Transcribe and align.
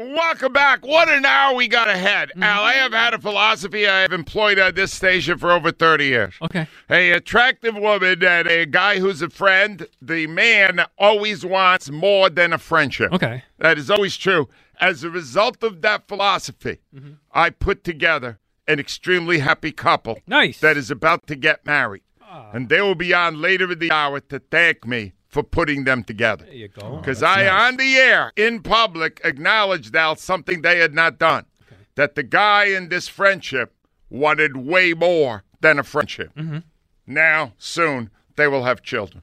Welcome 0.00 0.54
back. 0.54 0.86
What 0.86 1.10
an 1.10 1.26
hour 1.26 1.54
we 1.54 1.68
got 1.68 1.86
ahead. 1.86 2.30
Mm-hmm. 2.30 2.42
Al, 2.42 2.62
I 2.62 2.72
have 2.72 2.92
had 2.92 3.12
a 3.12 3.18
philosophy 3.18 3.86
I 3.86 4.00
have 4.00 4.14
employed 4.14 4.58
at 4.58 4.74
this 4.74 4.94
station 4.94 5.36
for 5.36 5.52
over 5.52 5.70
30 5.70 6.06
years. 6.06 6.34
Okay. 6.40 6.66
A 6.88 7.10
attractive 7.10 7.74
woman 7.74 8.24
and 8.24 8.48
a 8.48 8.64
guy 8.64 8.98
who's 8.98 9.20
a 9.20 9.28
friend, 9.28 9.86
the 10.00 10.26
man 10.26 10.86
always 10.96 11.44
wants 11.44 11.90
more 11.90 12.30
than 12.30 12.54
a 12.54 12.58
friendship. 12.58 13.12
Okay. 13.12 13.44
That 13.58 13.76
is 13.76 13.90
always 13.90 14.16
true. 14.16 14.48
As 14.80 15.04
a 15.04 15.10
result 15.10 15.62
of 15.62 15.82
that 15.82 16.08
philosophy, 16.08 16.78
mm-hmm. 16.96 17.12
I 17.32 17.50
put 17.50 17.84
together 17.84 18.38
an 18.66 18.80
extremely 18.80 19.40
happy 19.40 19.70
couple 19.70 20.20
Nice. 20.26 20.60
that 20.60 20.78
is 20.78 20.90
about 20.90 21.26
to 21.26 21.36
get 21.36 21.66
married. 21.66 22.04
Ah. 22.22 22.48
And 22.54 22.70
they 22.70 22.80
will 22.80 22.94
be 22.94 23.12
on 23.12 23.42
later 23.42 23.70
in 23.70 23.78
the 23.78 23.92
hour 23.92 24.20
to 24.20 24.38
thank 24.38 24.86
me 24.86 25.12
for 25.30 25.44
putting 25.44 25.84
them 25.84 26.02
together. 26.02 26.44
There 26.44 26.54
you 26.54 26.68
go. 26.68 26.82
Oh, 26.82 26.96
because 26.96 27.22
I, 27.22 27.48
on 27.48 27.76
the 27.76 27.94
air, 27.94 28.32
in 28.36 28.62
public, 28.62 29.20
acknowledged 29.24 29.94
Al 29.94 30.16
something 30.16 30.62
they 30.62 30.78
had 30.78 30.92
not 30.92 31.18
done. 31.18 31.46
That 31.94 32.16
the 32.16 32.22
guy 32.22 32.64
in 32.64 32.88
this 32.88 33.08
friendship 33.08 33.72
wanted 34.08 34.56
way 34.56 34.92
more 34.92 35.44
than 35.60 35.78
a 35.78 35.84
friendship. 35.84 36.34
Mm-hmm. 36.34 36.58
Now, 37.06 37.54
soon, 37.58 38.10
they 38.36 38.48
will 38.48 38.64
have 38.64 38.82
children. 38.82 39.22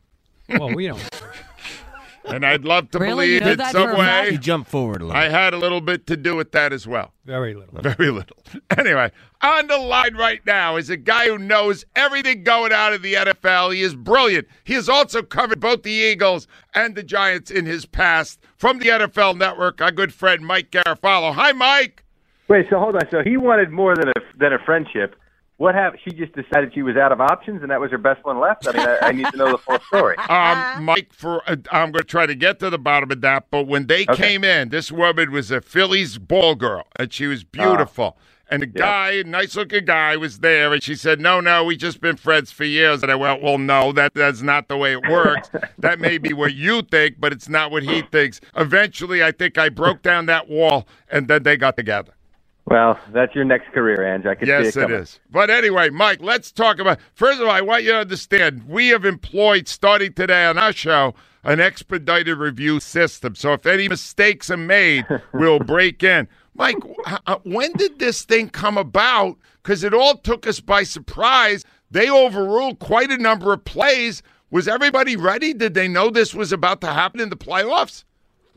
well, 0.49 0.73
we 0.73 0.87
don't. 0.87 1.09
And 2.27 2.45
I'd 2.45 2.65
love 2.65 2.91
to 2.91 2.99
Really? 2.99 3.33
You 3.33 3.39
believe 3.39 3.45
know 3.45 3.51
in 3.51 3.57
that 3.57 3.71
some 3.71 3.89
for 3.89 3.95
a 3.95 3.99
way 3.99 4.29
You 4.31 4.37
jump 4.37 4.67
forward 4.67 5.01
a 5.01 5.05
little. 5.05 5.19
I 5.21 5.29
had 5.29 5.53
a 5.53 5.57
little 5.57 5.81
bit 5.81 6.07
to 6.07 6.17
do 6.17 6.35
with 6.35 6.51
that 6.51 6.73
as 6.73 6.85
well. 6.85 7.13
Very 7.25 7.53
little. 7.53 7.81
Very 7.81 8.11
little. 8.11 8.37
Anyway, 8.77 9.11
on 9.41 9.67
the 9.67 9.77
line 9.77 10.15
right 10.15 10.39
now 10.45 10.75
is 10.75 10.89
a 10.89 10.97
guy 10.97 11.27
who 11.27 11.37
knows 11.37 11.83
everything 11.95 12.43
going 12.43 12.71
on 12.71 12.93
in 12.93 13.01
the 13.01 13.15
NFL. 13.15 13.73
He 13.73 13.81
is 13.81 13.95
brilliant. 13.95 14.47
He 14.63 14.73
has 14.73 14.87
also 14.87 15.21
covered 15.23 15.59
both 15.59 15.83
the 15.83 15.91
Eagles 15.91 16.47
and 16.75 16.95
the 16.95 17.03
Giants 17.03 17.49
in 17.49 17.65
his 17.65 17.85
past 17.85 18.39
from 18.55 18.79
the 18.79 18.87
NFL 18.87 19.37
Network. 19.37 19.81
Our 19.81 19.91
good 19.91 20.13
friend 20.13 20.45
Mike 20.45 20.71
Garafolo. 20.71 21.33
Hi, 21.33 21.51
Mike. 21.53 22.03
Wait, 22.47 22.67
so 22.69 22.79
hold 22.79 22.95
on. 22.95 23.01
So 23.11 23.23
he 23.23 23.35
wanted 23.35 23.71
more 23.71 23.95
than 23.95 24.09
a 24.09 24.13
than 24.37 24.53
a 24.53 24.59
friendship. 24.59 25.15
What 25.57 25.73
happened? 25.73 26.01
She 26.05 26.11
just 26.15 26.33
decided 26.33 26.71
she 26.75 26.83
was 26.83 26.95
out 26.97 27.11
of 27.11 27.19
options, 27.19 27.63
and 27.63 27.71
that 27.71 27.79
was 27.79 27.89
her 27.89 27.97
best 27.97 28.23
one 28.23 28.39
left. 28.39 28.67
I 28.67 28.71
mean, 28.71 28.85
I, 28.85 29.07
I 29.07 29.11
need 29.11 29.31
to 29.31 29.37
know 29.37 29.51
the 29.51 29.57
full 29.65 29.79
story. 29.87 30.17
Um, 30.29 30.67
Mike, 30.73 31.11
for 31.13 31.41
uh, 31.49 31.55
I'm 31.71 31.91
going 31.91 32.03
to 32.03 32.03
try 32.03 32.25
to 32.27 32.35
get 32.35 32.59
to 32.59 32.69
the 32.69 32.77
bottom 32.77 33.09
of 33.11 33.21
that. 33.21 33.47
But 33.49 33.63
when 33.67 33.87
they 33.87 34.03
Okay. 34.03 34.15
came 34.15 34.43
in, 34.43 34.69
this 34.69 34.91
woman 34.91 35.31
was 35.31 35.49
a 35.49 35.61
Phillies 35.61 36.17
ball 36.19 36.53
girl, 36.55 36.85
and 36.97 37.11
she 37.11 37.25
was 37.27 37.43
beautiful. 37.43 38.17
and 38.49 38.61
the 38.61 38.65
guy, 38.67 39.23
nice 39.25 39.55
looking 39.55 39.83
guy, 39.85 40.15
was 40.15 40.39
there, 40.39 40.71
and 40.73 40.83
she 40.83 40.95
said, 40.95 41.19
"No, 41.19 41.39
no, 41.41 41.63
we've 41.63 41.77
just 41.79 42.01
been 42.01 42.17
friends 42.17 42.51
for 42.51 42.63
years." 42.65 43.01
And 43.03 43.11
I 43.11 43.15
went, 43.15 43.41
"Well, 43.41 43.57
no, 43.57 43.91
that 43.93 44.13
that's 44.13 44.41
not 44.41 44.67
the 44.67 44.77
way 44.77 44.91
it 44.91 45.03
works. 45.03 45.49
that 45.79 45.99
may 45.99 46.17
be 46.19 46.33
what 46.33 46.53
you 46.53 46.81
think, 46.83 47.15
but 47.19 47.33
it's 47.33 47.49
not 47.49 47.71
what 47.71 47.83
he 47.83 48.03
thinks." 48.03 48.39
Eventually, 48.55 49.23
I 49.23 49.31
think 49.31 49.57
I 49.57 49.69
broke 49.69 50.01
down 50.03 50.27
that 50.27 50.47
wall, 50.49 50.87
and 51.09 51.27
then 51.27 51.43
they 51.43 51.57
got 51.57 51.75
together. 51.77 52.13
Well, 52.67 52.99
that's 53.13 53.35
your 53.35 53.45
next 53.45 53.73
career, 53.73 54.05
Ange. 54.15 54.25
I 54.27 54.35
can 54.35 54.47
Yes, 54.47 54.65
see 54.73 54.81
it 54.81 54.83
it 54.83 54.91
is. 54.91 55.19
But 55.31 55.49
anyway, 55.51 55.89
Mike, 55.91 56.19
let's 56.21 56.51
talk 56.51 56.79
about. 56.79 56.99
First 57.13 57.41
of 57.41 57.47
all, 57.47 57.53
I 57.53 57.61
want 57.61 57.83
you 57.83 57.91
to 57.93 57.99
understand 57.99 58.67
we 58.67 58.89
have 58.89 59.05
employed, 59.05 59.67
starting 59.67 60.13
today 60.13 60.45
on 60.45 60.57
our 60.59 60.73
show, 60.73 61.15
an 61.43 61.59
expedited 61.61 62.37
review 62.37 62.79
system. 62.79 63.35
So 63.35 63.53
if 63.53 63.65
any 63.67 63.89
mistakes 63.89 64.51
are 64.51 64.57
made, 64.57 65.07
we'll 65.33 65.59
break 65.59 66.03
in. 66.03 66.27
Mike, 66.55 66.77
when 67.43 67.73
did 67.73 67.99
this 67.99 68.23
thing 68.25 68.49
come 68.49 68.77
about? 68.77 69.37
Because 69.63 69.83
it 69.83 69.93
all 69.93 70.17
took 70.17 70.47
us 70.47 70.61
by 70.61 70.83
surprise. 70.83 71.65
They 71.91 72.09
overruled 72.09 72.79
quite 72.79 73.11
a 73.11 73.17
number 73.17 73.53
of 73.53 73.65
plays. 73.65 74.23
Was 74.51 74.67
everybody 74.67 75.15
ready? 75.17 75.53
Did 75.53 75.75
they 75.75 75.89
know 75.89 76.09
this 76.11 76.33
was 76.35 76.53
about 76.53 76.81
to 76.81 76.87
happen 76.93 77.21
in 77.21 77.29
the 77.29 77.37
playoffs? 77.37 78.05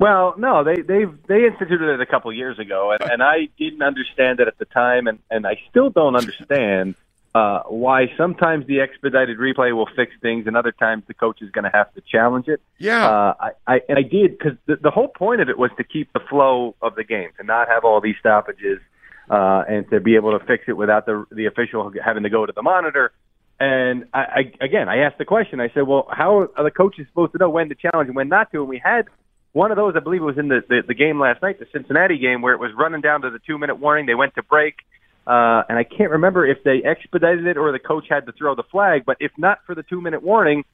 Well, 0.01 0.33
no, 0.39 0.65
they 0.65 0.81
they 0.81 1.05
they 1.29 1.45
instituted 1.45 1.93
it 1.93 2.01
a 2.01 2.07
couple 2.07 2.33
years 2.33 2.59
ago, 2.59 2.91
and, 2.91 3.13
and 3.13 3.23
I 3.23 3.49
didn't 3.59 3.83
understand 3.83 4.41
it 4.41 4.49
at 4.49 4.57
the 4.57 4.65
time, 4.65 5.07
and 5.07 5.19
and 5.31 5.47
I 5.47 5.61
still 5.69 5.91
don't 5.91 6.17
understand 6.17 6.95
uh, 7.35 7.65
why 7.65 8.07
sometimes 8.17 8.67
the 8.67 8.81
expedited 8.81 9.37
replay 9.37 9.77
will 9.77 9.91
fix 9.95 10.13
things, 10.23 10.47
and 10.47 10.57
other 10.57 10.73
times 10.73 11.05
the 11.07 11.13
coach 11.13 11.43
is 11.43 11.51
going 11.51 11.65
to 11.65 11.71
have 11.71 11.93
to 11.93 12.01
challenge 12.01 12.49
it. 12.49 12.63
Yeah. 12.79 13.07
Uh, 13.07 13.35
I, 13.39 13.51
I 13.67 13.81
and 13.91 13.99
I 13.99 14.03
did 14.03 14.39
because 14.39 14.57
the, 14.65 14.77
the 14.77 14.91
whole 14.91 15.09
point 15.09 15.43
of 15.43 15.51
it 15.51 15.59
was 15.59 15.71
to 15.77 15.85
keep 15.85 16.11
the 16.15 16.21
flow 16.31 16.75
of 16.81 16.95
the 16.95 17.05
game, 17.05 17.29
to 17.39 17.45
not 17.45 17.69
have 17.69 17.85
all 17.85 18.01
these 18.01 18.17
stoppages, 18.21 18.81
uh, 19.29 19.65
and 19.69 19.89
to 19.91 20.01
be 20.01 20.17
able 20.17 20.39
to 20.39 20.43
fix 20.47 20.65
it 20.67 20.79
without 20.79 21.05
the 21.05 21.27
the 21.31 21.45
official 21.45 21.93
having 22.03 22.23
to 22.23 22.31
go 22.31 22.47
to 22.47 22.55
the 22.55 22.63
monitor. 22.63 23.13
And 23.61 24.07
I, 24.15 24.21
I 24.21 24.65
again, 24.65 24.89
I 24.89 25.01
asked 25.01 25.19
the 25.19 25.27
question. 25.27 25.61
I 25.61 25.69
said, 25.75 25.83
"Well, 25.83 26.09
how 26.11 26.49
are 26.57 26.65
the 26.65 26.71
coaches 26.71 27.07
supposed 27.09 27.33
to 27.33 27.39
know 27.39 27.51
when 27.51 27.69
to 27.69 27.75
challenge 27.75 28.09
and 28.09 28.17
when 28.17 28.31
not 28.31 28.51
to?" 28.53 28.61
And 28.61 28.69
we 28.71 28.81
had 28.83 29.05
one 29.53 29.71
of 29.71 29.77
those. 29.77 29.95
I 29.97 30.01
believe 30.01 30.23
it 30.23 30.25
was 30.25 30.39
in 30.39 30.49
the 30.49 30.63
the, 30.69 30.83
the 30.87 30.95
game 30.95 31.21
last 31.21 31.43
night, 31.43 31.59
the 31.59 31.67
Cincinnati 31.73 32.19
game, 32.19 32.43
where 32.43 32.55
it 32.55 32.61
was 32.61 32.71
running 32.77 33.01
down 33.01 33.23
to 33.23 33.31
the 33.31 33.41
two 33.47 33.59
minute 33.59 33.77
warning. 33.77 34.07
They 34.07 34.15
went 34.15 34.35
to 34.37 34.43
break, 34.43 34.77
uh, 35.27 35.63
and 35.69 35.79
I 35.79 35.85
can't 35.85 36.11
remember 36.11 36.47
if 36.47 36.63
they 36.65 36.83
expedited 36.85 37.47
it 37.47 37.57
or 37.57 37.73
the 37.73 37.79
coach 37.79 38.07
had 38.09 38.27
to 38.27 38.33
throw 38.33 38.55
the 38.55 38.65
flag. 38.71 39.05
But 39.05 39.17
if 39.21 39.33
not 39.37 39.59
for 39.67 39.75
the 39.75 39.83
two 39.83 40.01
minute 40.01 40.23
warning, 40.23 40.65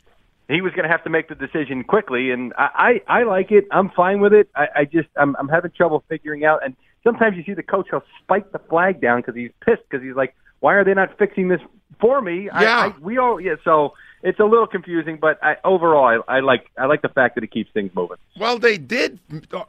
he 0.48 0.60
was 0.60 0.72
going 0.72 0.84
to 0.84 0.90
have 0.90 1.04
to 1.04 1.10
make 1.10 1.28
the 1.28 1.34
decision 1.34 1.82
quickly, 1.84 2.30
and 2.30 2.52
I, 2.56 3.00
I, 3.08 3.20
I 3.20 3.22
like 3.24 3.50
it. 3.50 3.64
I'm 3.72 3.90
fine 3.90 4.20
with 4.20 4.32
it. 4.32 4.48
I, 4.54 4.66
I 4.76 4.84
just 4.84 5.08
I'm, 5.16 5.34
I'm 5.38 5.48
having 5.48 5.72
trouble 5.72 6.04
figuring 6.08 6.44
out. 6.44 6.64
And 6.64 6.76
sometimes 7.02 7.36
you 7.36 7.44
see 7.44 7.54
the 7.54 7.62
coach 7.62 7.88
he'll 7.90 8.04
spike 8.22 8.52
the 8.52 8.60
flag 8.70 9.00
down 9.00 9.20
because 9.20 9.34
he's 9.34 9.50
pissed 9.64 9.82
because 9.90 10.04
he's 10.04 10.14
like, 10.14 10.34
why 10.60 10.74
are 10.74 10.84
they 10.84 10.94
not 10.94 11.18
fixing 11.18 11.48
this 11.48 11.60
for 12.00 12.20
me? 12.20 12.44
Yeah. 12.44 12.52
I, 12.52 12.86
I, 12.86 12.94
we 13.00 13.18
all 13.18 13.40
yeah. 13.40 13.56
So 13.64 13.94
it's 14.28 14.40
a 14.40 14.44
little 14.44 14.66
confusing, 14.66 15.18
but 15.20 15.38
I, 15.42 15.56
overall 15.64 16.04
I, 16.28 16.36
I 16.36 16.40
like 16.40 16.68
I 16.76 16.86
like 16.86 17.00
the 17.02 17.08
fact 17.08 17.36
that 17.36 17.44
it 17.44 17.52
keeps 17.52 17.70
things 17.72 17.92
moving. 17.94 18.16
Well, 18.38 18.58
they 18.58 18.76
did 18.76 19.20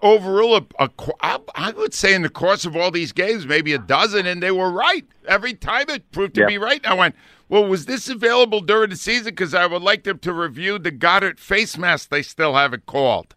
overrule 0.02 0.56
a, 0.58 0.66
a 0.80 0.90
I 1.56 1.72
would 1.76 1.94
say 1.94 2.14
in 2.16 2.24
the 2.24 2.30
course 2.30 2.66
of 2.66 2.76
all 2.76 2.90
these 2.90 3.12
games, 3.12 3.46
maybe 3.46 3.74
a 3.74 3.78
dozen, 3.78 4.26
and 4.26 4.42
they 4.42 4.52
were 4.52 4.72
right 4.72 5.06
every 5.28 5.54
time. 5.54 5.86
It 5.90 6.12
proved 6.12 6.34
to 6.36 6.42
Yeah. 6.42 6.48
be 6.48 6.58
right. 6.58 6.86
I 6.88 6.96
went, 6.96 7.16
well, 7.50 7.66
was 7.66 7.86
this 7.86 8.10
available 8.10 8.60
during 8.62 8.90
the 8.90 8.96
season? 8.96 9.26
Because 9.26 9.54
I 9.54 9.68
would 9.68 9.82
like 9.84 10.04
them 10.04 10.20
to 10.20 10.34
review 10.34 10.80
the 10.80 10.92
Goedert 10.92 11.40
face 11.40 11.78
mask 11.78 12.10
they 12.10 12.24
still 12.24 12.56
haven't 12.56 12.86
called. 12.88 13.36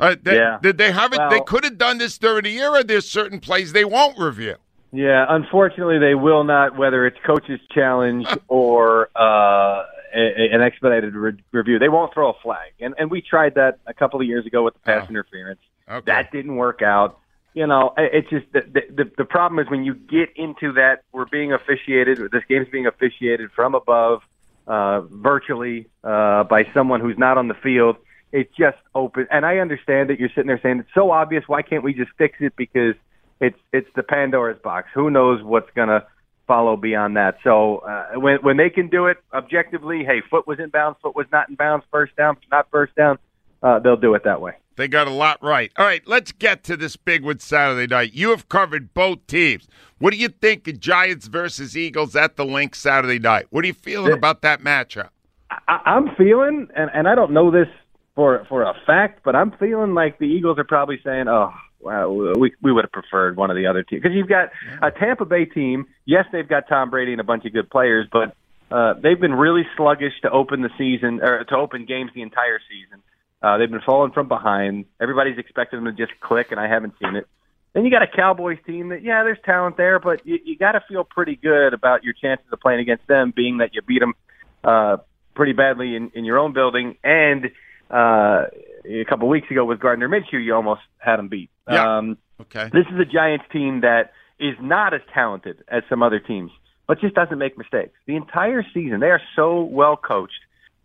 Uh, 0.00 0.16
they- 0.20 0.36
Yeah. 0.36 0.58
Did 0.62 0.78
they 0.78 0.90
have 0.92 1.12
it? 1.12 1.20
they 1.30 1.40
could 1.42 1.64
have 1.64 1.76
done 1.78 1.98
this 1.98 2.16
during 2.18 2.44
the 2.44 2.50
year. 2.50 2.70
Or 2.70 2.82
there's 2.82 3.08
certain 3.08 3.40
plays 3.40 3.72
they 3.72 3.84
won't 3.84 4.18
review. 4.18 4.56
Yeah, 4.94 5.24
unfortunately, 5.28 5.98
they 5.98 6.14
will 6.14 6.44
not. 6.44 6.76
Whether 6.76 7.06
it's 7.06 7.16
coach's 7.24 7.60
challenge 7.74 8.26
or 8.48 9.08
uh, 9.16 9.84
a, 10.14 10.54
an 10.54 10.62
expedited 10.62 11.14
re- 11.14 11.42
review, 11.52 11.78
they 11.78 11.88
won't 11.88 12.12
throw 12.14 12.30
a 12.30 12.34
flag. 12.42 12.72
And 12.80 12.94
and 12.98 13.10
we 13.10 13.20
tried 13.22 13.54
that 13.56 13.78
a 13.86 13.94
couple 13.94 14.20
of 14.20 14.26
years 14.26 14.46
ago 14.46 14.62
with 14.62 14.74
the 14.74 14.80
pass 14.80 15.06
Oh. 15.06 15.10
interference. 15.10 15.60
Okay. 15.88 16.04
That 16.06 16.30
didn't 16.32 16.56
work 16.56 16.82
out. 16.82 17.18
You 17.54 17.66
know, 17.66 17.92
it's 17.98 18.30
just 18.30 18.46
the, 18.52 18.62
the 18.72 19.10
the 19.18 19.24
problem 19.26 19.58
is 19.58 19.70
when 19.70 19.84
you 19.84 19.94
get 19.94 20.30
into 20.36 20.72
that, 20.74 21.02
we're 21.12 21.26
being 21.26 21.52
officiated. 21.52 22.18
This 22.32 22.44
game's 22.48 22.68
being 22.70 22.86
officiated 22.86 23.50
from 23.52 23.74
above, 23.74 24.22
uh, 24.66 25.02
virtually 25.02 25.86
uh, 26.02 26.44
by 26.44 26.66
someone 26.72 27.00
who's 27.00 27.18
not 27.18 27.36
on 27.36 27.48
the 27.48 27.54
field. 27.54 27.96
It's 28.32 28.50
just 28.56 28.78
open, 28.94 29.26
and 29.30 29.44
I 29.44 29.58
understand 29.58 30.08
that 30.08 30.18
you're 30.18 30.30
sitting 30.30 30.46
there 30.46 30.60
saying 30.62 30.80
it's 30.80 30.94
so 30.94 31.10
obvious. 31.10 31.44
Why 31.46 31.60
can't 31.60 31.84
we 31.84 31.92
just 31.92 32.10
fix 32.16 32.38
it? 32.40 32.54
Because 32.56 32.94
it's 33.38 33.58
it's 33.74 33.88
the 33.94 34.02
Pandora's 34.02 34.58
box. 34.58 34.88
Who 34.94 35.10
knows 35.10 35.42
what's 35.42 35.68
gonna 35.74 36.06
follow 36.46 36.76
beyond 36.76 37.16
that? 37.16 37.38
So 37.44 37.78
uh, 37.78 38.20
when 38.20 38.38
when 38.42 38.56
they 38.56 38.70
can 38.70 38.88
do 38.88 39.06
it 39.06 39.18
objectively, 39.32 40.04
hey, 40.04 40.22
foot 40.30 40.46
was 40.46 40.58
in 40.58 40.70
bounds, 40.70 40.98
foot 41.02 41.14
was 41.14 41.26
not 41.32 41.48
in 41.48 41.54
bounds, 41.54 41.84
first 41.90 42.14
down, 42.16 42.36
not 42.50 42.68
first 42.70 42.94
down, 42.94 43.18
uh, 43.62 43.78
they'll 43.78 43.96
do 43.96 44.14
it 44.14 44.24
that 44.24 44.40
way. 44.40 44.54
They 44.76 44.88
got 44.88 45.06
a 45.06 45.10
lot 45.10 45.42
right. 45.42 45.70
All 45.76 45.84
right, 45.84 46.02
let's 46.06 46.32
get 46.32 46.64
to 46.64 46.76
this 46.76 46.96
big 46.96 47.24
one 47.24 47.38
Saturday 47.38 47.86
night. 47.86 48.14
You 48.14 48.30
have 48.30 48.48
covered 48.48 48.94
both 48.94 49.26
teams. 49.26 49.68
What 49.98 50.12
do 50.12 50.18
you 50.18 50.28
think 50.28 50.66
of 50.66 50.80
Giants 50.80 51.26
versus 51.26 51.76
Eagles 51.76 52.16
at 52.16 52.36
the 52.36 52.44
Linc 52.44 52.74
Saturday 52.74 53.18
night? 53.18 53.46
What 53.50 53.64
are 53.64 53.68
you 53.68 53.74
feeling 53.74 54.12
about 54.12 54.42
that 54.42 54.60
matchup? 54.60 55.10
I, 55.50 55.80
I'm 55.84 56.14
feeling, 56.16 56.68
and, 56.74 56.90
and 56.94 57.06
I 57.06 57.14
don't 57.14 57.32
know 57.32 57.50
this 57.50 57.68
for 58.14 58.44
for 58.48 58.62
a 58.62 58.74
fact, 58.86 59.20
but 59.24 59.36
I'm 59.36 59.52
feeling 59.52 59.94
like 59.94 60.18
the 60.18 60.26
Eagles 60.26 60.58
are 60.58 60.64
probably 60.64 61.00
saying, 61.04 61.28
"Oh, 61.28 61.52
we 61.82 62.52
we 62.62 62.72
would 62.72 62.84
have 62.84 62.92
preferred 62.92 63.36
one 63.36 63.50
of 63.50 63.56
the 63.56 63.66
other 63.66 63.82
teams." 63.82 64.02
Because 64.02 64.16
you've 64.16 64.28
got 64.28 64.50
a 64.82 64.90
Tampa 64.90 65.24
Bay 65.24 65.44
team. 65.44 65.86
Yes, 66.04 66.26
they've 66.32 66.48
got 66.48 66.68
Tom 66.68 66.90
Brady 66.90 67.12
and 67.12 67.20
a 67.20 67.24
bunch 67.24 67.44
of 67.44 67.52
good 67.52 67.70
players, 67.70 68.06
but 68.10 68.34
uh, 68.70 68.94
they've 68.94 69.20
been 69.20 69.34
really 69.34 69.66
sluggish 69.76 70.14
to 70.22 70.30
open 70.30 70.62
the 70.62 70.70
season 70.78 71.20
or 71.22 71.44
to 71.44 71.56
open 71.56 71.84
games 71.84 72.10
the 72.14 72.22
entire 72.22 72.60
season. 72.70 73.02
Uh, 73.42 73.58
they've 73.58 73.70
been 73.70 73.82
falling 73.84 74.12
from 74.12 74.28
behind. 74.28 74.84
Everybody's 75.00 75.38
expecting 75.38 75.82
them 75.82 75.94
to 75.94 76.06
just 76.06 76.18
click, 76.20 76.52
and 76.52 76.60
I 76.60 76.68
haven't 76.68 76.94
seen 77.02 77.16
it. 77.16 77.26
Then 77.72 77.84
you 77.84 77.90
got 77.90 78.02
a 78.02 78.06
Cowboys 78.06 78.58
team 78.66 78.90
that, 78.90 79.02
yeah, 79.02 79.24
there's 79.24 79.38
talent 79.44 79.76
there, 79.76 79.98
but 79.98 80.26
you, 80.26 80.38
you 80.44 80.56
got 80.56 80.72
to 80.72 80.82
feel 80.88 81.04
pretty 81.04 81.36
good 81.36 81.74
about 81.74 82.04
your 82.04 82.12
chances 82.12 82.46
of 82.52 82.60
playing 82.60 82.80
against 82.80 83.06
them, 83.06 83.32
being 83.34 83.58
that 83.58 83.74
you 83.74 83.82
beat 83.82 84.00
them 84.00 84.14
uh, 84.62 84.98
pretty 85.34 85.52
badly 85.52 85.96
in, 85.96 86.10
in 86.14 86.24
your 86.24 86.38
own 86.38 86.52
building, 86.52 86.96
and 87.02 87.46
uh, 87.90 88.46
a 88.84 89.04
couple 89.08 89.28
weeks 89.28 89.50
ago 89.50 89.64
with 89.64 89.80
Gardner 89.80 90.08
Minshew, 90.08 90.42
you 90.42 90.54
almost 90.54 90.82
had 90.98 91.16
them 91.16 91.28
beat. 91.28 91.50
Yeah. 91.70 91.98
Um, 91.98 92.18
Okay. 92.40 92.68
this 92.72 92.86
is 92.92 92.98
a 92.98 93.04
Giants 93.04 93.44
team 93.52 93.82
that 93.82 94.12
is 94.40 94.56
not 94.60 94.94
as 94.94 95.00
talented 95.14 95.62
as 95.68 95.84
some 95.88 96.02
other 96.02 96.18
teams, 96.18 96.50
but 96.88 97.00
just 97.00 97.14
doesn't 97.14 97.38
make 97.38 97.56
mistakes. 97.56 97.92
The 98.06 98.16
entire 98.16 98.64
season, 98.74 98.98
they 98.98 99.10
are 99.10 99.22
so 99.36 99.62
well 99.62 99.96
coached 99.96 100.40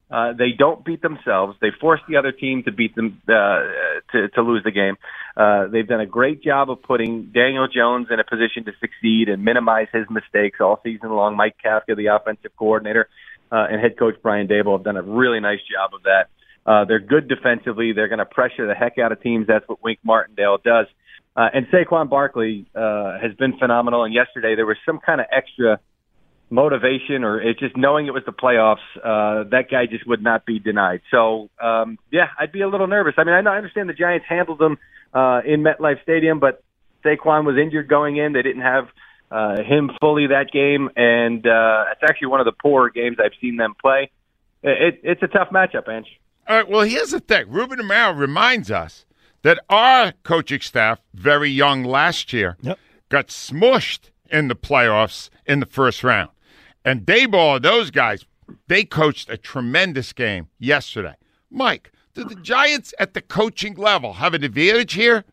Uh, 0.10 0.32
they 0.32 0.52
don't 0.58 0.86
beat 0.86 1.02
themselves. 1.02 1.58
They 1.60 1.72
force 1.82 2.00
the 2.08 2.16
other 2.16 2.32
team 2.32 2.64
to 2.64 2.72
beat 2.72 2.96
them 2.96 3.22
uh, 3.28 3.60
to 4.14 4.30
to 4.36 4.42
lose 4.42 4.64
the 4.64 4.72
game. 4.72 4.96
Uh, 5.36 5.68
they've 5.68 5.88
done 5.88 6.00
a 6.00 6.06
great 6.06 6.42
job 6.42 6.70
of 6.70 6.82
putting 6.82 7.32
Daniel 7.34 7.68
Jones 7.68 8.08
in 8.10 8.18
a 8.20 8.24
position 8.24 8.64
to 8.66 8.72
succeed 8.80 9.28
and 9.28 9.44
minimize 9.44 9.88
his 9.92 10.06
mistakes 10.10 10.60
all 10.62 10.80
season 10.82 11.10
long. 11.12 11.36
Mike 11.36 11.58
Kafka, 11.64 11.96
the 11.98 12.08
offensive 12.08 12.52
coordinator, 12.56 13.10
uh, 13.52 13.68
and 13.70 13.82
head 13.82 13.98
coach 14.00 14.16
Brian 14.22 14.48
Daboll 14.48 14.78
have 14.78 14.86
done 14.86 14.96
a 14.96 15.02
really 15.04 15.42
nice 15.42 15.60
job 15.70 15.94
of 15.94 16.04
that. 16.04 16.30
Uh, 16.68 16.84
they're 16.86 17.00
good 17.00 17.30
defensively. 17.30 17.94
They're 17.94 18.10
going 18.10 18.20
to 18.20 18.26
pressure 18.26 18.68
the 18.68 18.76
heck 18.76 18.98
out 18.98 19.12
of 19.12 19.22
teams. 19.22 19.48
That's 19.48 19.68
what 19.68 19.82
Wink 19.82 20.00
Martindale 20.04 20.58
does. 20.58 20.88
Uh, 21.36 21.48
and 21.54 21.68
Saquon 21.68 22.10
Barkley 22.10 22.66
uh, 22.76 23.18
has 23.20 23.34
been 23.38 23.58
phenomenal. 23.58 24.04
And 24.04 24.14
yesterday 24.14 24.56
there 24.56 24.66
was 24.66 24.78
some 24.86 25.00
kind 25.00 25.22
of 25.22 25.28
extra 25.32 25.80
motivation 26.50 27.24
or 27.24 27.42
it 27.42 27.60
just 27.60 27.76
knowing 27.78 28.08
it 28.08 28.14
was 28.14 28.24
the 28.26 28.32
playoffs, 28.32 28.78
uh, 28.98 29.48
that 29.50 29.70
guy 29.70 29.86
just 29.86 30.08
would 30.08 30.22
not 30.22 30.46
be 30.46 30.60
denied. 30.60 31.02
So, 31.12 31.50
um, 31.62 31.98
yeah, 32.12 32.28
I'd 32.40 32.52
be 32.52 32.62
a 32.62 32.70
little 32.70 32.88
nervous. 32.88 33.14
I 33.18 33.24
mean, 33.24 33.34
I, 33.34 33.42
know, 33.42 33.52
I 33.52 33.58
understand 33.58 33.90
the 33.90 33.94
Giants 33.94 34.26
handled 34.28 34.60
them 34.60 34.78
uh, 35.14 35.42
in 35.46 35.64
MetLife 35.64 36.02
Stadium, 36.04 36.40
but 36.40 36.64
Saquon 37.06 37.46
was 37.46 37.58
injured 37.58 37.88
going 37.88 38.18
in. 38.18 38.34
They 38.34 38.42
didn't 38.42 38.62
have 38.62 38.88
uh, 39.30 39.62
him 39.62 39.92
fully 40.02 40.28
that 40.28 40.52
game, 40.52 40.90
and 40.96 41.46
uh, 41.46 41.86
it's 41.92 42.02
actually 42.04 42.28
one 42.28 42.40
of 42.40 42.46
the 42.46 42.54
poorer 42.54 42.90
games 42.90 43.18
I've 43.24 43.38
seen 43.42 43.58
them 43.58 43.76
play. 43.80 44.12
It, 44.64 45.02
it's 45.04 45.24
a 45.24 45.28
tough 45.28 45.50
matchup, 45.50 45.88
Ange. 45.90 46.08
All 46.48 46.56
right. 46.58 46.68
Well, 46.68 46.82
here's 46.82 47.12
the 47.12 47.20
thing. 47.20 47.50
Ruben 47.50 47.80
Amaro 47.80 48.18
reminds 48.18 48.72
us 48.72 49.06
that 49.44 49.60
our 49.70 50.14
coaching 50.24 50.62
staff, 50.62 51.00
very 51.14 51.50
young 51.50 51.84
last 51.84 52.32
year, 52.34 52.58
Yep. 52.62 52.80
got 53.10 53.28
smushed 53.28 54.12
in 54.32 54.48
the 54.48 54.56
playoffs 54.56 55.30
in 55.46 55.60
the 55.60 55.66
first 55.66 56.04
round. 56.04 56.30
And 56.86 57.02
Daboll, 57.06 57.62
those 57.62 57.92
guys, 57.92 58.26
they 58.68 58.84
coached 58.84 59.30
a 59.30 59.38
tremendous 59.38 60.14
game 60.14 60.48
yesterday. 60.58 61.16
Mike, 61.52 61.92
do 62.14 62.24
the 62.24 62.36
Giants 62.36 62.94
at 63.00 63.14
the 63.14 63.22
coaching 63.22 63.76
level 63.76 64.14
have 64.14 64.34
an 64.34 64.44
advantage 64.44 64.94
here? 64.94 65.26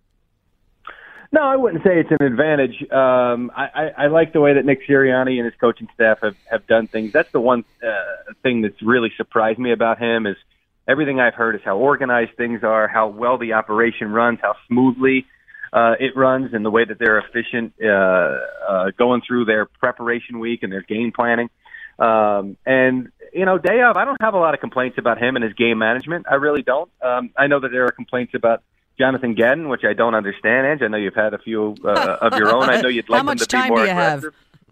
No, 1.33 1.43
I 1.43 1.57
wouldn't 1.57 1.83
say 1.83 1.99
it's 1.99 2.11
an 2.13 2.25
advantage. 2.25 2.81
Um, 2.93 3.51
I, 3.57 3.67
I, 3.75 4.05
I 4.05 4.07
like 4.07 4.33
the 4.33 4.41
way 4.41 4.55
that 4.55 4.65
Nick 4.65 4.87
Sirianni 4.87 5.37
and 5.37 5.45
his 5.45 5.55
coaching 5.61 5.89
staff 5.95 6.19
have, 6.23 6.37
have 6.49 6.65
done 6.69 6.87
things. 6.87 7.13
That's 7.13 7.31
the 7.33 7.41
one 7.41 7.65
uh, 7.85 8.33
thing 8.45 8.63
that's 8.63 8.81
really 8.83 9.13
surprised 9.17 9.59
me 9.59 9.73
about 9.73 9.99
him 9.99 10.27
is 10.27 10.37
everything 10.87 11.21
I've 11.21 11.35
heard 11.35 11.55
is 11.55 11.61
how 11.65 11.77
organized 11.77 12.37
things 12.37 12.63
are, 12.63 12.89
how 12.89 13.09
well 13.09 13.39
the 13.39 13.55
operation 13.55 14.11
runs, 14.13 14.39
how 14.43 14.55
smoothly 14.69 15.27
uh, 15.73 15.95
it 15.99 16.17
runs, 16.17 16.55
and 16.55 16.65
the 16.65 16.71
way 16.71 16.85
that 16.85 16.99
they're 16.99 17.19
efficient 17.19 17.75
uh, 17.83 17.89
uh, 17.89 18.91
going 18.97 19.23
through 19.27 19.47
their 19.47 19.67
preparation 19.67 20.39
week 20.39 20.63
and 20.63 20.73
their 20.73 20.83
game 20.83 21.13
planning. 21.13 21.51
Um, 21.99 22.57
and 22.67 23.11
you 23.33 23.45
know, 23.45 23.59
day 23.59 23.83
of, 23.83 23.97
I 23.97 24.05
don't 24.05 24.21
have 24.21 24.35
a 24.35 24.39
lot 24.39 24.55
of 24.55 24.61
complaints 24.61 24.99
about 24.99 25.21
him 25.21 25.37
and 25.37 25.45
his 25.45 25.55
game 25.55 25.79
management. 25.79 26.27
I 26.31 26.37
really 26.37 26.63
don't. 26.63 26.91
Um, 27.03 27.31
I 27.37 27.49
know 27.49 27.61
that 27.61 27.71
there 27.71 27.85
are 27.87 27.91
complaints 27.91 28.35
about 28.35 28.63
Jonathan 28.99 29.35
Gannon, 29.35 29.69
which 29.69 29.83
I 29.85 29.93
don't 29.93 30.15
understand. 30.15 30.67
Ange, 30.67 30.83
I 30.83 30.89
know 30.89 30.97
you've 30.97 31.15
had 31.15 31.35
a 31.35 31.39
few 31.39 31.75
uh, 31.85 32.19
of 32.21 32.35
your 32.39 32.55
own. 32.55 32.71
I 32.71 32.81
know 32.81 32.89
you'd 32.89 33.09
like 33.09 33.27
him 33.27 33.37
to 33.37 33.47
be 33.49 33.69
more 33.69 33.85
you 33.85 33.93
have? 33.93 34.25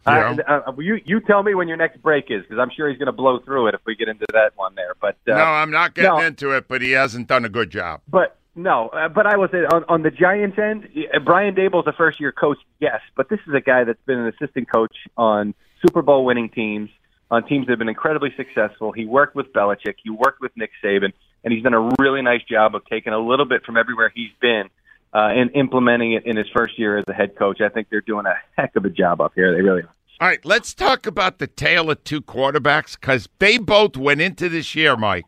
Yeah. 0.06 0.36
Uh, 0.48 0.60
uh, 0.66 0.72
you 0.78 1.00
you 1.04 1.20
tell 1.20 1.42
me 1.42 1.54
when 1.54 1.68
your 1.68 1.76
next 1.76 2.02
break 2.02 2.26
is 2.30 2.42
because 2.42 2.58
I'm 2.58 2.70
sure 2.76 2.88
he's 2.88 2.98
going 2.98 3.06
to 3.06 3.12
blow 3.12 3.38
through 3.38 3.68
it 3.68 3.74
if 3.74 3.80
we 3.86 3.94
get 3.94 4.08
into 4.08 4.26
that 4.32 4.52
one 4.56 4.74
there. 4.74 4.94
But 5.00 5.16
uh, 5.28 5.36
no, 5.36 5.44
I'm 5.44 5.70
not 5.70 5.94
getting 5.94 6.10
no. 6.10 6.20
into 6.20 6.50
it, 6.50 6.66
but 6.68 6.82
he 6.82 6.92
hasn't 6.92 7.28
done 7.28 7.44
a 7.44 7.48
good 7.48 7.70
job. 7.70 8.00
but 8.08 8.36
no, 8.54 8.88
uh, 8.88 9.08
but 9.08 9.26
I 9.26 9.36
will 9.36 9.48
say 9.48 9.58
on, 9.58 9.84
on 9.88 10.02
the 10.02 10.10
Giants 10.10 10.58
end, 10.58 10.88
Brian 11.24 11.54
Daboll's 11.54 11.86
a 11.86 11.92
first 11.92 12.20
year 12.20 12.32
coach, 12.32 12.58
yes, 12.80 13.00
but 13.16 13.30
this 13.30 13.40
is 13.48 13.54
a 13.54 13.60
guy 13.60 13.84
that's 13.84 14.02
been 14.04 14.18
an 14.18 14.28
assistant 14.28 14.70
coach 14.70 14.94
on 15.16 15.54
Super 15.80 16.02
Bowl 16.02 16.26
winning 16.26 16.50
teams, 16.50 16.90
on 17.30 17.46
teams 17.46 17.66
that 17.66 17.72
have 17.72 17.78
been 17.78 17.88
incredibly 17.88 18.30
successful. 18.36 18.92
He 18.92 19.06
worked 19.06 19.34
with 19.34 19.54
Belichick, 19.54 19.94
he 20.02 20.10
worked 20.10 20.42
with 20.42 20.52
Nick 20.54 20.70
Saban, 20.84 21.14
and 21.44 21.52
he's 21.52 21.62
done 21.62 21.72
a 21.72 21.88
really 21.98 22.20
nice 22.20 22.42
job 22.42 22.74
of 22.74 22.84
taking 22.86 23.14
a 23.14 23.18
little 23.18 23.46
bit 23.46 23.64
from 23.64 23.78
everywhere 23.78 24.12
he's 24.14 24.32
been 24.40 24.68
uh, 25.14 25.28
and 25.34 25.50
implementing 25.54 26.12
it 26.12 26.24
in 26.26 26.36
his 26.36 26.46
first 26.54 26.78
year 26.78 26.98
as 26.98 27.04
a 27.08 27.12
head 27.12 27.36
coach. 27.36 27.60
I 27.60 27.68
think 27.68 27.88
they're 27.90 28.00
doing 28.00 28.26
a 28.26 28.34
heck 28.60 28.76
of 28.76 28.84
a 28.84 28.90
job 28.90 29.20
up 29.20 29.32
here. 29.34 29.54
They 29.54 29.60
really 29.62 29.82
are. 29.82 29.94
All 30.20 30.28
right, 30.28 30.44
let's 30.44 30.72
talk 30.72 31.06
about 31.06 31.38
the 31.38 31.48
tale 31.48 31.90
of 31.90 32.04
two 32.04 32.20
quarterbacks 32.22 32.98
because 33.00 33.28
they 33.40 33.58
both 33.58 33.96
went 33.96 34.20
into 34.20 34.48
this 34.48 34.74
year, 34.74 34.96
Mike, 34.96 35.24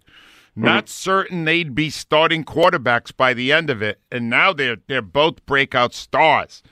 not 0.55 0.89
certain 0.89 1.45
they'd 1.45 1.75
be 1.75 1.91
starting 1.91 2.45
quarterbacks 2.45 3.15
by 3.17 3.35
the 3.35 3.51
end 3.53 3.71
of 3.71 3.83
it, 3.83 3.99
and 4.13 4.31
now 4.31 4.53
they're 4.53 4.77
they're 4.87 5.03
both 5.03 5.45
breakout 5.47 5.95
stars. 5.95 6.63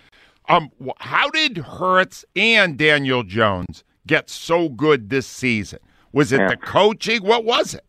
Um, 0.49 0.71
how 0.99 1.31
did 1.31 1.57
Hurts 1.59 2.25
and 2.37 2.77
Daniel 2.77 3.25
Jones 3.25 3.83
get 4.07 4.31
so 4.31 4.69
good 4.69 5.11
this 5.11 5.27
season? 5.27 5.81
Was 6.13 6.31
it 6.31 6.41
Yeah. 6.41 6.49
the 6.51 6.57
coaching? 6.59 7.23
What 7.25 7.45
was 7.45 7.75
it? 7.75 7.85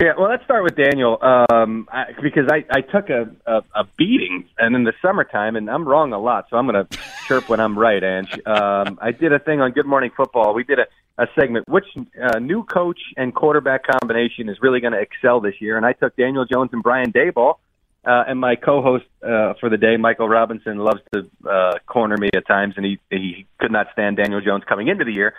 Yeah, 0.00 0.14
well, 0.18 0.28
let's 0.28 0.42
start 0.44 0.64
with 0.64 0.74
Daniel 0.74 1.18
um, 1.22 1.88
I, 1.90 2.06
because 2.20 2.48
I, 2.50 2.64
I 2.68 2.80
took 2.80 3.10
a, 3.10 3.30
a, 3.46 3.62
a 3.76 3.84
beating, 3.96 4.48
and 4.58 4.74
in 4.74 4.82
the 4.82 4.92
summertime, 5.00 5.54
and 5.54 5.70
I'm 5.70 5.86
wrong 5.86 6.12
a 6.12 6.18
lot, 6.18 6.46
so 6.50 6.56
I'm 6.56 6.66
going 6.66 6.84
to 6.90 6.98
chirp 7.28 7.48
when 7.48 7.60
I'm 7.60 7.78
right, 7.78 8.02
Ange. 8.02 8.32
Um, 8.44 8.98
I 9.00 9.12
did 9.12 9.32
a 9.32 9.38
thing 9.38 9.60
on 9.60 9.70
Good 9.70 9.86
Morning 9.86 10.10
Football. 10.16 10.52
We 10.52 10.64
did 10.64 10.80
a, 10.80 10.86
a 11.16 11.28
segment, 11.38 11.68
which 11.68 11.84
uh, 11.96 12.40
new 12.40 12.64
coach 12.64 12.98
and 13.16 13.32
quarterback 13.32 13.84
combination 13.86 14.48
is 14.48 14.58
really 14.60 14.80
going 14.80 14.94
to 14.94 15.00
excel 15.00 15.40
this 15.40 15.54
year, 15.60 15.76
and 15.76 15.86
I 15.86 15.92
took 15.92 16.16
Daniel 16.16 16.44
Jones 16.44 16.70
and 16.72 16.82
Brian 16.82 17.12
Daboll, 17.12 17.58
uh, 18.04 18.24
and 18.26 18.40
my 18.40 18.56
co-host 18.56 19.04
uh, 19.22 19.54
for 19.60 19.70
the 19.70 19.78
day, 19.78 19.96
Michael 19.96 20.28
Robinson, 20.28 20.78
loves 20.78 21.00
to 21.12 21.30
uh, 21.48 21.78
corner 21.86 22.16
me 22.16 22.30
at 22.34 22.48
times, 22.48 22.74
and 22.76 22.84
he 22.84 22.98
he 23.10 23.46
could 23.60 23.70
not 23.70 23.86
stand 23.92 24.16
Daniel 24.16 24.40
Jones 24.40 24.64
coming 24.68 24.88
into 24.88 25.04
the 25.04 25.12
year. 25.12 25.34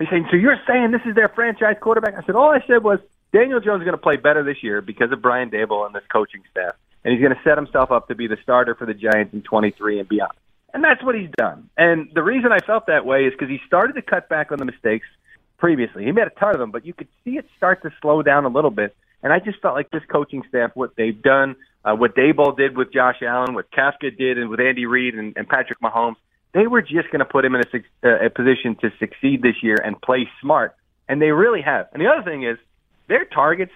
He's 0.00 0.08
saying, 0.10 0.26
"So 0.32 0.36
you're 0.36 0.60
saying 0.66 0.90
this 0.90 1.02
is 1.06 1.14
their 1.14 1.28
franchise 1.28 1.76
quarterback?" 1.80 2.14
I 2.14 2.26
said, 2.26 2.34
"All 2.34 2.50
I 2.50 2.60
said 2.66 2.82
was 2.82 2.98
Daniel 3.32 3.60
Jones 3.60 3.82
is 3.82 3.84
going 3.84 3.96
to 3.96 4.02
play 4.02 4.16
better 4.16 4.42
this 4.42 4.62
year 4.62 4.80
because 4.80 5.12
of 5.12 5.22
Brian 5.22 5.50
Daboll 5.50 5.86
and 5.86 5.94
this 5.94 6.02
coaching 6.12 6.42
staff, 6.50 6.74
and 7.04 7.12
he's 7.12 7.22
going 7.22 7.34
to 7.34 7.40
set 7.44 7.56
himself 7.56 7.90
up 7.90 8.08
to 8.08 8.14
be 8.14 8.26
the 8.26 8.36
starter 8.42 8.74
for 8.74 8.86
the 8.86 8.94
Giants 8.94 9.32
in 9.32 9.42
23 9.42 10.00
and 10.00 10.08
beyond." 10.08 10.32
And 10.72 10.84
that's 10.84 11.02
what 11.02 11.14
he's 11.14 11.30
done. 11.36 11.68
And 11.76 12.10
the 12.14 12.22
reason 12.22 12.52
I 12.52 12.58
felt 12.58 12.86
that 12.86 13.04
way 13.04 13.24
is 13.24 13.32
because 13.32 13.48
he 13.48 13.60
started 13.66 13.94
to 13.94 14.02
cut 14.02 14.28
back 14.28 14.52
on 14.52 14.58
the 14.58 14.64
mistakes 14.64 15.06
previously. 15.58 16.04
He 16.04 16.12
made 16.12 16.26
a 16.26 16.30
ton 16.30 16.54
of 16.54 16.58
them, 16.58 16.70
but 16.70 16.86
you 16.86 16.94
could 16.94 17.08
see 17.24 17.36
it 17.36 17.46
start 17.56 17.82
to 17.82 17.90
slow 18.00 18.22
down 18.22 18.44
a 18.44 18.48
little 18.48 18.70
bit. 18.70 18.94
And 19.22 19.32
I 19.32 19.38
just 19.38 19.60
felt 19.60 19.74
like 19.74 19.90
this 19.90 20.02
coaching 20.10 20.42
staff, 20.48 20.70
what 20.74 20.96
they've 20.96 21.20
done, 21.20 21.56
uh, 21.84 21.94
what 21.94 22.14
Daboll 22.14 22.56
did 22.56 22.76
with 22.76 22.92
Josh 22.92 23.22
Allen, 23.22 23.54
what 23.54 23.70
Kafka 23.70 24.16
did, 24.16 24.38
and 24.38 24.48
with 24.48 24.60
Andy 24.60 24.86
Reid 24.86 25.14
and, 25.14 25.36
and 25.36 25.48
Patrick 25.48 25.80
Mahomes, 25.80 26.16
they 26.52 26.66
were 26.66 26.82
just 26.82 27.10
going 27.10 27.20
to 27.20 27.24
put 27.24 27.44
him 27.44 27.54
in 27.54 27.62
a, 27.62 28.08
uh, 28.08 28.26
a 28.26 28.30
position 28.30 28.76
to 28.80 28.90
succeed 28.98 29.42
this 29.42 29.62
year 29.62 29.76
and 29.84 30.00
play 30.00 30.28
smart. 30.40 30.74
And 31.08 31.20
they 31.20 31.30
really 31.30 31.62
have. 31.62 31.88
And 31.92 32.00
the 32.00 32.06
other 32.06 32.22
thing 32.22 32.44
is, 32.44 32.56
their 33.10 33.26
targets, 33.26 33.72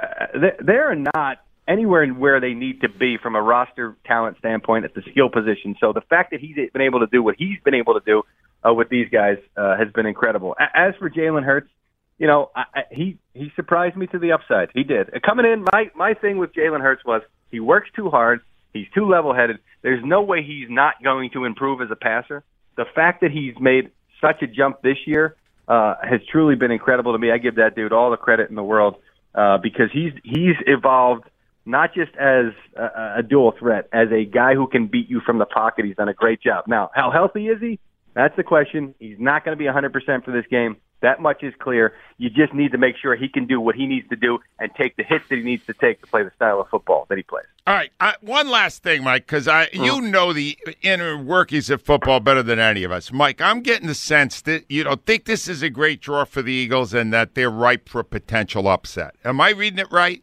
uh, 0.00 0.26
they, 0.34 0.54
they're 0.64 0.94
not 0.94 1.38
anywhere 1.66 2.02
in 2.02 2.18
where 2.18 2.40
they 2.40 2.54
need 2.54 2.80
to 2.82 2.88
be 2.88 3.16
from 3.22 3.34
a 3.34 3.42
roster 3.42 3.96
talent 4.06 4.36
standpoint 4.38 4.84
at 4.84 4.94
the 4.94 5.02
skill 5.10 5.28
position. 5.28 5.74
So 5.80 5.92
the 5.92 6.02
fact 6.02 6.30
that 6.32 6.40
he's 6.40 6.56
been 6.72 6.82
able 6.82 7.00
to 7.00 7.06
do 7.06 7.22
what 7.22 7.34
he's 7.36 7.58
been 7.64 7.74
able 7.74 7.94
to 7.94 8.04
do 8.04 8.22
uh, 8.64 8.74
with 8.74 8.88
these 8.88 9.08
guys 9.10 9.38
uh, 9.56 9.76
has 9.76 9.88
been 9.92 10.06
incredible. 10.06 10.54
As 10.60 10.94
for 10.98 11.08
Jalen 11.10 11.44
Hurts, 11.44 11.70
you 12.18 12.26
know, 12.26 12.50
I, 12.54 12.64
I, 12.74 12.80
he 12.90 13.18
he 13.32 13.50
surprised 13.56 13.96
me 13.96 14.06
to 14.08 14.18
the 14.18 14.32
upside. 14.32 14.68
He 14.74 14.84
did. 14.84 15.10
Coming 15.24 15.46
in, 15.46 15.64
my 15.72 15.90
my 15.94 16.12
thing 16.14 16.36
with 16.38 16.52
Jalen 16.52 16.82
Hurts 16.82 17.04
was 17.04 17.22
he 17.50 17.60
works 17.60 17.88
too 17.96 18.10
hard. 18.10 18.40
He's 18.72 18.86
too 18.94 19.06
level-headed. 19.08 19.58
There's 19.82 20.04
no 20.04 20.22
way 20.22 20.44
he's 20.44 20.68
not 20.68 20.94
going 21.02 21.30
to 21.32 21.44
improve 21.44 21.80
as 21.80 21.90
a 21.90 21.96
passer. 21.96 22.44
The 22.76 22.84
fact 22.94 23.22
that 23.22 23.32
he's 23.32 23.54
made 23.58 23.90
such 24.20 24.42
a 24.42 24.46
jump 24.46 24.82
this 24.82 24.98
year 25.06 25.34
uh, 25.70 25.94
has 26.02 26.20
truly 26.30 26.56
been 26.56 26.72
incredible 26.72 27.12
to 27.12 27.18
me. 27.18 27.30
I 27.30 27.38
give 27.38 27.54
that 27.54 27.76
dude 27.76 27.92
all 27.92 28.10
the 28.10 28.16
credit 28.16 28.50
in 28.50 28.56
the 28.56 28.62
world 28.62 28.96
uh, 29.36 29.58
because 29.58 29.88
he's 29.92 30.12
he's 30.24 30.56
evolved 30.66 31.24
not 31.64 31.94
just 31.94 32.10
as 32.16 32.46
a, 32.76 33.18
a 33.18 33.22
dual 33.22 33.52
threat, 33.56 33.88
as 33.92 34.08
a 34.10 34.24
guy 34.24 34.54
who 34.54 34.66
can 34.66 34.88
beat 34.88 35.08
you 35.08 35.20
from 35.20 35.38
the 35.38 35.46
pocket. 35.46 35.84
He's 35.84 35.94
done 35.94 36.08
a 36.08 36.14
great 36.14 36.42
job. 36.42 36.64
Now, 36.66 36.90
how 36.92 37.12
healthy 37.12 37.46
is 37.46 37.60
he? 37.60 37.78
That's 38.14 38.34
the 38.36 38.42
question. 38.42 38.94
He's 38.98 39.20
not 39.20 39.44
going 39.44 39.56
to 39.56 39.58
be 39.62 39.70
100% 39.70 40.24
for 40.24 40.32
this 40.32 40.46
game. 40.50 40.78
That 41.02 41.20
much 41.20 41.42
is 41.42 41.54
clear. 41.58 41.94
You 42.18 42.28
just 42.28 42.52
need 42.52 42.72
to 42.72 42.78
make 42.78 42.96
sure 42.96 43.16
he 43.16 43.28
can 43.28 43.46
do 43.46 43.60
what 43.60 43.74
he 43.74 43.86
needs 43.86 44.08
to 44.10 44.16
do 44.16 44.38
and 44.58 44.70
take 44.74 44.96
the 44.96 45.02
hits 45.02 45.24
that 45.30 45.36
he 45.36 45.42
needs 45.42 45.64
to 45.66 45.72
take 45.72 46.00
to 46.02 46.06
play 46.06 46.22
the 46.22 46.30
style 46.36 46.60
of 46.60 46.68
football 46.68 47.06
that 47.08 47.16
he 47.16 47.22
plays. 47.22 47.46
All 47.66 47.74
right, 47.74 47.90
uh, 48.00 48.12
one 48.20 48.48
last 48.50 48.82
thing, 48.82 49.04
Mike, 49.04 49.26
because 49.26 49.48
I 49.48 49.68
you 49.72 50.00
know 50.00 50.32
the 50.32 50.58
inner 50.82 51.16
workings 51.16 51.70
of 51.70 51.82
football 51.82 52.20
better 52.20 52.42
than 52.42 52.58
any 52.58 52.84
of 52.84 52.92
us. 52.92 53.12
Mike, 53.12 53.40
I'm 53.40 53.60
getting 53.62 53.86
the 53.86 53.94
sense 53.94 54.42
that 54.42 54.64
you 54.68 54.84
don't 54.84 55.04
think 55.06 55.24
this 55.24 55.48
is 55.48 55.62
a 55.62 55.70
great 55.70 56.00
draw 56.00 56.24
for 56.24 56.42
the 56.42 56.52
Eagles 56.52 56.92
and 56.92 57.12
that 57.12 57.34
they're 57.34 57.50
ripe 57.50 57.88
for 57.88 58.00
a 58.00 58.04
potential 58.04 58.68
upset. 58.68 59.14
Am 59.24 59.40
I 59.40 59.50
reading 59.50 59.78
it 59.78 59.90
right? 59.90 60.22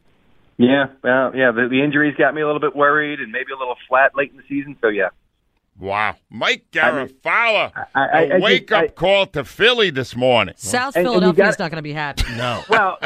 Yeah, 0.58 0.88
well, 1.04 1.36
yeah. 1.36 1.52
The, 1.52 1.68
the 1.70 1.84
injuries 1.84 2.16
got 2.18 2.34
me 2.34 2.42
a 2.42 2.46
little 2.46 2.60
bit 2.60 2.76
worried 2.76 3.20
and 3.20 3.32
maybe 3.32 3.52
a 3.56 3.58
little 3.58 3.78
flat 3.88 4.16
late 4.16 4.32
in 4.32 4.38
the 4.38 4.44
season. 4.50 4.76
So 4.82 4.88
yeah, 4.88 5.10
Wow, 5.80 6.16
Mike 6.32 6.66
I 6.82 6.92
mean, 6.92 7.08
Garafolo, 7.08 7.72
I- 7.94 8.02
I- 8.02 8.22
a 8.24 8.36
I 8.36 8.40
wake 8.40 8.70
just- 8.70 8.74
up 8.74 8.84
I- 8.84 8.88
call 8.88 9.26
to 9.28 9.44
Philly 9.44 9.92
this 9.92 10.16
morning. 10.16 10.56
South 10.58 10.96
And- 10.96 11.06
and 11.06 11.14
you 11.14 11.20
Philadelphia's 11.22 11.60
not 11.60 11.70
going 11.72 11.78
to 11.78 11.82
be 11.84 11.94
happy. 11.94 12.24
No. 12.38 12.62
well, 12.70 12.98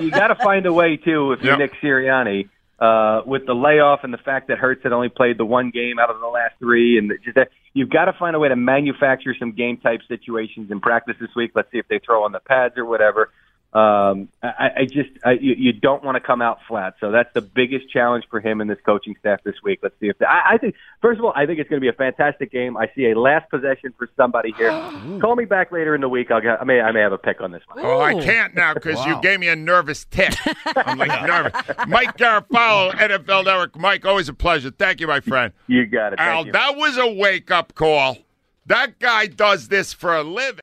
you 0.00 0.10
got 0.10 0.28
to 0.28 0.34
find 0.36 0.66
a 0.66 0.72
way 0.72 0.96
too 0.96 1.32
if 1.32 1.40
you're 1.42 1.52
Yep. 1.58 1.58
Nick 1.58 1.80
Sirianni. 1.82 2.48
Uh, 2.78 3.22
with 3.24 3.46
the 3.46 3.54
layoff 3.54 4.00
and 4.04 4.12
the 4.12 4.18
fact 4.18 4.48
that 4.48 4.58
Hurts 4.58 4.82
had 4.82 4.92
only 4.92 5.08
played 5.08 5.38
the 5.38 5.46
one 5.46 5.70
game 5.70 5.98
out 5.98 6.10
of 6.10 6.20
the 6.20 6.26
last 6.26 6.52
three, 6.58 6.98
and 6.98 7.10
just 7.24 7.34
that 7.34 7.48
you've 7.72 7.88
got 7.88 8.04
to 8.04 8.12
find 8.12 8.36
a 8.36 8.38
way 8.38 8.50
to 8.50 8.56
manufacture 8.56 9.34
some 9.38 9.52
game 9.52 9.78
type 9.78 10.00
situations 10.06 10.70
in 10.70 10.78
practice 10.80 11.16
this 11.18 11.30
week. 11.34 11.52
Let's 11.54 11.70
see 11.72 11.78
if 11.78 11.88
they 11.88 12.00
throw 12.00 12.22
on 12.24 12.32
the 12.32 12.38
pads 12.40 12.76
or 12.76 12.84
whatever. 12.84 13.30
Um, 13.76 14.30
I, 14.42 14.70
I 14.74 14.84
just 14.86 15.10
I, 15.22 15.32
you, 15.32 15.54
you 15.58 15.72
don't 15.74 16.02
want 16.02 16.16
to 16.16 16.20
come 16.20 16.40
out 16.40 16.60
flat. 16.66 16.94
So 16.98 17.10
that's 17.10 17.28
the 17.34 17.42
biggest 17.42 17.90
challenge 17.90 18.24
for 18.30 18.40
him 18.40 18.62
and 18.62 18.70
this 18.70 18.78
coaching 18.86 19.16
staff 19.20 19.40
this 19.44 19.56
week. 19.62 19.80
Let's 19.82 19.94
see 20.00 20.06
if 20.06 20.16
they, 20.16 20.24
I, 20.24 20.54
I 20.54 20.56
think. 20.56 20.76
First 21.02 21.18
of 21.18 21.26
all, 21.26 21.34
I 21.36 21.44
think 21.44 21.58
it's 21.58 21.68
going 21.68 21.78
to 21.78 21.84
be 21.84 21.90
a 21.90 21.92
fantastic 21.92 22.50
game. 22.50 22.78
I 22.78 22.90
see 22.94 23.10
a 23.10 23.20
last 23.20 23.50
possession 23.50 23.92
for 23.98 24.08
somebody 24.16 24.52
here. 24.56 24.70
Call 25.20 25.36
me 25.36 25.44
back 25.44 25.72
later 25.72 25.94
in 25.94 26.00
the 26.00 26.08
week. 26.08 26.30
I'll 26.30 26.40
get. 26.40 26.58
I 26.58 26.64
may 26.64 26.80
I 26.80 26.90
may 26.90 27.00
have 27.00 27.12
a 27.12 27.18
pick 27.18 27.42
on 27.42 27.50
this 27.50 27.60
one. 27.66 27.84
Oh, 27.84 28.00
I 28.00 28.14
can't 28.14 28.54
now 28.54 28.72
because 28.72 29.04
you 29.04 29.20
gave 29.20 29.40
me 29.40 29.48
a 29.48 29.56
nervous 29.56 30.06
tick. 30.06 30.34
I'm 30.74 30.96
like 30.96 31.26
nervous. 31.26 31.52
Mike 31.86 32.16
Garafolo, 32.16 32.92
NFL 32.92 33.44
Network. 33.44 33.78
Mike, 33.78 34.06
always 34.06 34.30
a 34.30 34.34
pleasure. 34.34 34.70
Thank 34.70 35.02
you, 35.02 35.06
my 35.06 35.20
friend. 35.20 35.52
You 35.66 35.84
got 35.84 36.14
it. 36.14 36.18
Thank 36.18 36.30
Al, 36.30 36.46
you. 36.46 36.52
that 36.52 36.76
was 36.78 36.96
a 36.96 37.12
wake 37.12 37.50
up 37.50 37.74
call. 37.74 38.16
That 38.64 38.98
guy 38.98 39.26
does 39.26 39.68
this 39.68 39.92
for 39.92 40.16
a 40.16 40.22
living. 40.22 40.60